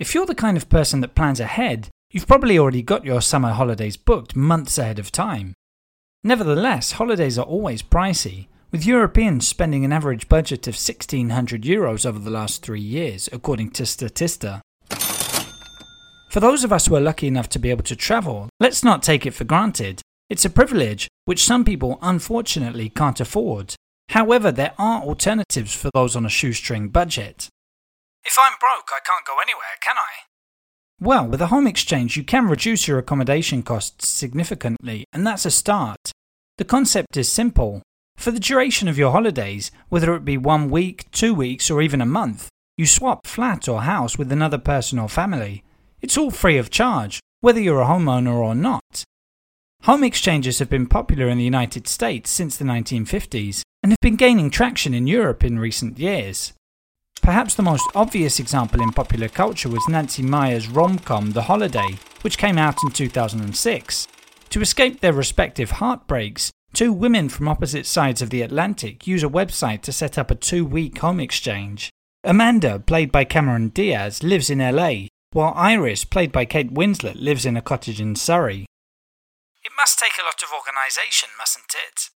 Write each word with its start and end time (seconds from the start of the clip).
If 0.00 0.14
you're 0.14 0.24
the 0.24 0.34
kind 0.34 0.56
of 0.56 0.70
person 0.70 1.02
that 1.02 1.14
plans 1.14 1.40
ahead, 1.40 1.88
you've 2.10 2.26
probably 2.26 2.58
already 2.58 2.80
got 2.80 3.04
your 3.04 3.20
summer 3.20 3.50
holidays 3.50 3.98
booked 3.98 4.34
months 4.34 4.78
ahead 4.78 4.98
of 4.98 5.12
time. 5.12 5.52
Nevertheless, 6.24 6.92
holidays 6.92 7.38
are 7.38 7.44
always 7.44 7.82
pricey, 7.82 8.46
with 8.70 8.86
Europeans 8.86 9.46
spending 9.46 9.84
an 9.84 9.92
average 9.92 10.26
budget 10.26 10.66
of 10.66 10.72
1600 10.72 11.64
euros 11.64 12.06
over 12.06 12.18
the 12.18 12.30
last 12.30 12.62
three 12.62 12.80
years, 12.80 13.28
according 13.30 13.72
to 13.72 13.82
Statista. 13.82 14.62
For 16.30 16.40
those 16.40 16.64
of 16.64 16.72
us 16.72 16.86
who 16.86 16.96
are 16.96 17.00
lucky 17.00 17.26
enough 17.26 17.50
to 17.50 17.58
be 17.58 17.68
able 17.68 17.84
to 17.84 17.94
travel, 17.94 18.48
let's 18.58 18.82
not 18.82 19.02
take 19.02 19.26
it 19.26 19.34
for 19.34 19.44
granted. 19.44 20.00
It's 20.30 20.46
a 20.46 20.50
privilege 20.50 21.08
which 21.26 21.44
some 21.44 21.62
people 21.62 21.98
unfortunately 22.00 22.88
can't 22.88 23.20
afford. 23.20 23.74
However, 24.08 24.50
there 24.50 24.72
are 24.78 25.02
alternatives 25.02 25.74
for 25.74 25.90
those 25.92 26.16
on 26.16 26.24
a 26.24 26.30
shoestring 26.30 26.88
budget. 26.88 27.50
If 28.24 28.36
I'm 28.38 28.52
broke, 28.60 28.90
I 28.92 29.00
can't 29.04 29.26
go 29.26 29.36
anywhere, 29.42 29.76
can 29.82 29.96
I? 29.96 30.28
Well, 31.00 31.26
with 31.26 31.40
a 31.40 31.46
home 31.46 31.66
exchange, 31.66 32.16
you 32.16 32.22
can 32.22 32.46
reduce 32.46 32.86
your 32.86 32.98
accommodation 32.98 33.62
costs 33.62 34.06
significantly, 34.06 35.06
and 35.12 35.26
that's 35.26 35.46
a 35.46 35.50
start. 35.50 36.12
The 36.58 36.64
concept 36.64 37.16
is 37.16 37.32
simple. 37.32 37.82
For 38.18 38.30
the 38.30 38.38
duration 38.38 38.86
of 38.86 38.98
your 38.98 39.12
holidays, 39.12 39.70
whether 39.88 40.14
it 40.14 40.26
be 40.26 40.36
one 40.36 40.68
week, 40.68 41.10
two 41.10 41.32
weeks, 41.32 41.70
or 41.70 41.80
even 41.80 42.02
a 42.02 42.06
month, 42.06 42.50
you 42.76 42.84
swap 42.84 43.26
flat 43.26 43.66
or 43.66 43.82
house 43.82 44.18
with 44.18 44.30
another 44.30 44.58
person 44.58 44.98
or 44.98 45.08
family. 45.08 45.64
It's 46.02 46.18
all 46.18 46.30
free 46.30 46.58
of 46.58 46.68
charge, 46.68 47.20
whether 47.40 47.60
you're 47.60 47.80
a 47.80 47.86
homeowner 47.86 48.34
or 48.34 48.54
not. 48.54 49.04
Home 49.84 50.04
exchanges 50.04 50.58
have 50.58 50.68
been 50.68 50.86
popular 50.86 51.28
in 51.28 51.38
the 51.38 51.44
United 51.44 51.88
States 51.88 52.28
since 52.28 52.58
the 52.58 52.66
1950s 52.66 53.62
and 53.82 53.92
have 53.92 54.00
been 54.02 54.16
gaining 54.16 54.50
traction 54.50 54.92
in 54.92 55.06
Europe 55.06 55.42
in 55.42 55.58
recent 55.58 55.98
years. 55.98 56.52
Perhaps 57.22 57.54
the 57.54 57.62
most 57.62 57.88
obvious 57.94 58.40
example 58.40 58.80
in 58.80 58.90
popular 58.90 59.28
culture 59.28 59.68
was 59.68 59.86
Nancy 59.88 60.22
Meyers' 60.22 60.68
rom-com 60.68 61.32
The 61.32 61.42
Holiday, 61.42 61.98
which 62.22 62.38
came 62.38 62.56
out 62.56 62.76
in 62.82 62.90
2006. 62.90 64.08
To 64.48 64.60
escape 64.60 65.00
their 65.00 65.12
respective 65.12 65.72
heartbreaks, 65.72 66.50
two 66.72 66.92
women 66.92 67.28
from 67.28 67.46
opposite 67.46 67.86
sides 67.86 68.22
of 68.22 68.30
the 68.30 68.42
Atlantic 68.42 69.06
use 69.06 69.22
a 69.22 69.28
website 69.28 69.82
to 69.82 69.92
set 69.92 70.18
up 70.18 70.30
a 70.30 70.34
two-week 70.34 70.98
home 70.98 71.20
exchange. 71.20 71.90
Amanda, 72.24 72.78
played 72.78 73.12
by 73.12 73.24
Cameron 73.24 73.68
Diaz, 73.68 74.22
lives 74.22 74.50
in 74.50 74.58
LA, 74.58 75.08
while 75.32 75.52
Iris, 75.54 76.04
played 76.04 76.32
by 76.32 76.44
Kate 76.44 76.72
Winslet, 76.72 77.20
lives 77.20 77.46
in 77.46 77.56
a 77.56 77.62
cottage 77.62 78.00
in 78.00 78.16
Surrey. 78.16 78.66
It 79.62 79.72
must 79.76 79.98
take 79.98 80.18
a 80.18 80.24
lot 80.24 80.42
of 80.42 80.48
organisation, 80.52 81.28
mustn't 81.38 81.74
it? 81.74 82.10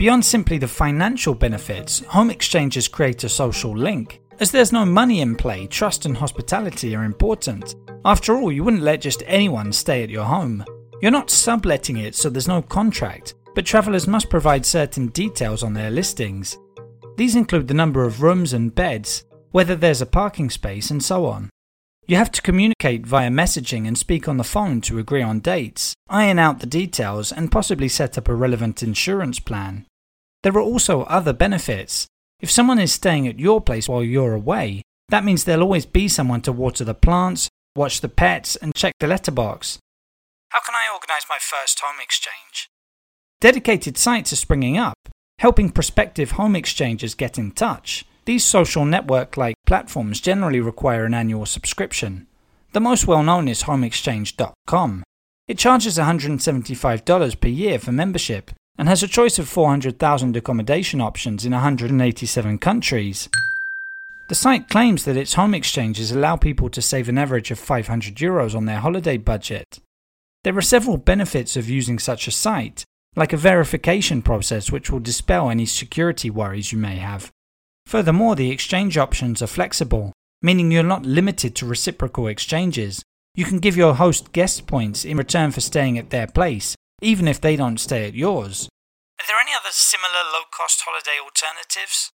Beyond 0.00 0.24
simply 0.24 0.56
the 0.56 0.66
financial 0.66 1.34
benefits, 1.34 2.02
home 2.06 2.30
exchanges 2.30 2.88
create 2.88 3.22
a 3.24 3.28
social 3.28 3.76
link. 3.76 4.22
As 4.38 4.50
there's 4.50 4.72
no 4.72 4.86
money 4.86 5.20
in 5.20 5.36
play, 5.36 5.66
trust 5.66 6.06
and 6.06 6.16
hospitality 6.16 6.96
are 6.96 7.04
important. 7.04 7.74
After 8.06 8.34
all, 8.34 8.50
you 8.50 8.64
wouldn't 8.64 8.82
let 8.82 9.02
just 9.02 9.22
anyone 9.26 9.74
stay 9.74 10.02
at 10.02 10.08
your 10.08 10.24
home. 10.24 10.64
You're 11.02 11.10
not 11.10 11.28
subletting 11.28 11.98
it, 11.98 12.14
so 12.14 12.30
there's 12.30 12.48
no 12.48 12.62
contract, 12.62 13.34
but 13.54 13.66
travellers 13.66 14.08
must 14.08 14.30
provide 14.30 14.64
certain 14.64 15.08
details 15.08 15.62
on 15.62 15.74
their 15.74 15.90
listings. 15.90 16.56
These 17.18 17.36
include 17.36 17.68
the 17.68 17.74
number 17.74 18.02
of 18.02 18.22
rooms 18.22 18.54
and 18.54 18.74
beds, 18.74 19.24
whether 19.50 19.76
there's 19.76 20.00
a 20.00 20.06
parking 20.06 20.48
space, 20.48 20.90
and 20.90 21.04
so 21.04 21.26
on. 21.26 21.50
You 22.06 22.16
have 22.16 22.32
to 22.32 22.40
communicate 22.40 23.06
via 23.06 23.28
messaging 23.28 23.86
and 23.86 23.98
speak 23.98 24.28
on 24.28 24.38
the 24.38 24.44
phone 24.44 24.80
to 24.80 24.98
agree 24.98 25.20
on 25.20 25.40
dates, 25.40 25.92
iron 26.08 26.38
out 26.38 26.60
the 26.60 26.66
details, 26.66 27.30
and 27.30 27.52
possibly 27.52 27.88
set 27.88 28.16
up 28.16 28.28
a 28.28 28.34
relevant 28.34 28.82
insurance 28.82 29.38
plan. 29.38 29.84
There 30.42 30.54
are 30.54 30.60
also 30.60 31.02
other 31.02 31.32
benefits. 31.34 32.06
If 32.40 32.50
someone 32.50 32.78
is 32.78 32.92
staying 32.92 33.28
at 33.28 33.38
your 33.38 33.60
place 33.60 33.88
while 33.88 34.02
you're 34.02 34.32
away, 34.32 34.82
that 35.10 35.24
means 35.24 35.44
there'll 35.44 35.62
always 35.62 35.84
be 35.84 36.08
someone 36.08 36.40
to 36.42 36.52
water 36.52 36.84
the 36.84 36.94
plants, 36.94 37.48
watch 37.76 38.00
the 38.00 38.08
pets, 38.08 38.56
and 38.56 38.74
check 38.74 38.94
the 39.00 39.06
letterbox. 39.06 39.78
How 40.48 40.60
can 40.60 40.74
I 40.74 40.92
organise 40.92 41.26
my 41.28 41.38
first 41.38 41.80
home 41.80 42.00
exchange? 42.02 42.70
Dedicated 43.40 43.98
sites 43.98 44.32
are 44.32 44.36
springing 44.36 44.78
up, 44.78 44.96
helping 45.38 45.70
prospective 45.70 46.32
home 46.32 46.56
exchangers 46.56 47.14
get 47.14 47.38
in 47.38 47.50
touch. 47.50 48.06
These 48.24 48.44
social 48.44 48.84
network 48.84 49.36
like 49.36 49.56
platforms 49.66 50.20
generally 50.20 50.60
require 50.60 51.04
an 51.04 51.14
annual 51.14 51.46
subscription. 51.46 52.26
The 52.72 52.80
most 52.80 53.06
well 53.06 53.22
known 53.22 53.48
is 53.48 53.64
homeexchange.com. 53.64 55.02
It 55.48 55.58
charges 55.58 55.98
$175 55.98 57.40
per 57.40 57.48
year 57.48 57.78
for 57.78 57.92
membership 57.92 58.52
and 58.80 58.88
has 58.88 59.02
a 59.02 59.08
choice 59.08 59.38
of 59.38 59.46
400,000 59.46 60.34
accommodation 60.38 61.02
options 61.02 61.44
in 61.44 61.52
187 61.52 62.56
countries. 62.56 63.28
The 64.28 64.34
site 64.34 64.70
claims 64.70 65.04
that 65.04 65.18
its 65.18 65.34
home 65.34 65.52
exchanges 65.54 66.10
allow 66.10 66.36
people 66.36 66.70
to 66.70 66.80
save 66.80 67.10
an 67.10 67.18
average 67.18 67.50
of 67.50 67.58
500 67.58 68.14
euros 68.14 68.54
on 68.54 68.64
their 68.64 68.78
holiday 68.78 69.18
budget. 69.18 69.80
There 70.44 70.56
are 70.56 70.62
several 70.62 70.96
benefits 70.96 71.58
of 71.58 71.68
using 71.68 71.98
such 71.98 72.26
a 72.26 72.30
site, 72.30 72.84
like 73.16 73.34
a 73.34 73.36
verification 73.36 74.22
process 74.22 74.72
which 74.72 74.90
will 74.90 74.98
dispel 74.98 75.50
any 75.50 75.66
security 75.66 76.30
worries 76.30 76.72
you 76.72 76.78
may 76.78 76.96
have. 76.96 77.30
Furthermore, 77.84 78.34
the 78.34 78.50
exchange 78.50 78.96
options 78.96 79.42
are 79.42 79.46
flexible, 79.46 80.14
meaning 80.40 80.72
you're 80.72 80.82
not 80.82 81.04
limited 81.04 81.54
to 81.56 81.66
reciprocal 81.66 82.28
exchanges. 82.28 83.02
You 83.34 83.44
can 83.44 83.58
give 83.58 83.76
your 83.76 83.96
host 83.96 84.32
guest 84.32 84.66
points 84.66 85.04
in 85.04 85.18
return 85.18 85.50
for 85.50 85.60
staying 85.60 85.98
at 85.98 86.08
their 86.08 86.28
place, 86.28 86.76
even 87.00 87.28
if 87.28 87.40
they 87.40 87.56
don't 87.56 87.78
stay 87.78 88.06
at 88.06 88.14
yours. 88.14 88.68
Are 89.20 89.26
there 89.26 89.40
any 89.40 89.52
other 89.54 89.70
similar 89.70 90.24
low 90.32 90.44
cost 90.50 90.82
holiday 90.86 91.22
alternatives? 91.22 92.10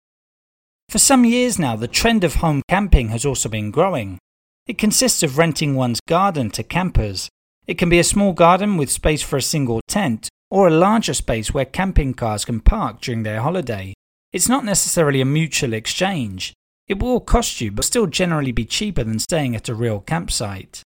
For 0.90 1.00
some 1.00 1.25
years 1.25 1.59
now, 1.59 1.75
the 1.75 1.88
trend 1.88 2.23
of 2.23 2.35
home 2.35 2.62
camping 2.69 3.09
has 3.09 3.25
also 3.25 3.50
been 3.50 3.72
growing. 3.72 4.19
It 4.68 4.78
consists 4.78 5.23
of 5.23 5.38
renting 5.38 5.75
one's 5.75 6.00
garden 6.07 6.50
to 6.51 6.63
campers. 6.63 7.29
It 7.68 7.78
can 7.78 7.90
be 7.90 8.00
a 8.00 8.03
small 8.03 8.34
garden 8.34 8.78
with 8.78 8.91
space 8.91 9.22
for 9.22 9.38
a 9.38 9.41
single 9.41 9.81
tent, 9.88 10.29
or 10.50 10.68
a 10.68 10.72
larger 10.72 11.13
space 11.13 11.53
where 11.53 11.66
camping 11.66 12.13
cars 12.13 12.46
can 12.46 12.59
park 12.59 13.02
during 13.02 13.23
their 13.23 13.41
holiday. 13.41 13.94
It's 14.31 14.50
not 14.50 14.66
necessarily 14.66 15.22
a 15.22 15.25
mutual 15.25 15.73
exchange. 15.73 16.53
It 16.88 17.02
will 17.02 17.20
cost 17.20 17.61
you, 17.61 17.72
but 17.72 17.85
still 17.85 18.05
generally 18.05 18.52
be 18.52 18.66
cheaper 18.66 19.03
than 19.03 19.20
staying 19.20 19.55
at 19.55 19.70
a 19.70 19.76
real 19.76 19.99
campsite. 20.02 20.84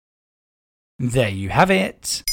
There 0.97 1.29
you 1.29 1.49
have 1.49 1.71
it. 1.71 2.23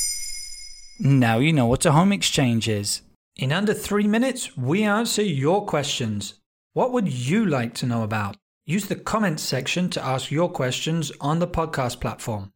Now 0.98 1.38
you 1.38 1.52
know 1.52 1.66
what 1.66 1.84
a 1.84 1.92
home 1.92 2.10
exchange 2.10 2.68
is. 2.68 3.02
In 3.36 3.52
under 3.52 3.74
three 3.74 4.06
minutes, 4.06 4.56
we 4.56 4.82
answer 4.82 5.22
your 5.22 5.66
questions. 5.66 6.34
What 6.72 6.90
would 6.92 7.08
you 7.08 7.44
like 7.44 7.74
to 7.74 7.86
know 7.86 8.02
about? 8.02 8.36
Use 8.64 8.86
the 8.86 8.96
comments 8.96 9.42
section 9.42 9.90
to 9.90 10.02
ask 10.02 10.30
your 10.30 10.48
questions 10.48 11.12
on 11.20 11.38
the 11.38 11.46
podcast 11.46 12.00
platform. 12.00 12.50